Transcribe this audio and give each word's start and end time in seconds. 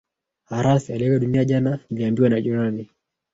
Haratah 0.43 0.93
aliaga 0.95 1.19
dunia 1.19 1.45
jana, 1.45 1.79
niliambiwa 1.89 2.29
na 2.29 2.41
jirani 2.41 2.89